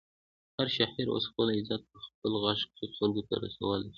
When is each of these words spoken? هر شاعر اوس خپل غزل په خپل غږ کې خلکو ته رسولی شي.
هر 0.57 0.67
شاعر 0.75 1.07
اوس 1.11 1.23
خپل 1.31 1.47
غزل 1.57 1.81
په 1.91 1.97
خپل 2.05 2.31
غږ 2.43 2.59
کې 2.75 2.85
خلکو 2.95 3.21
ته 3.29 3.35
رسولی 3.43 3.83
شي. 3.89 3.89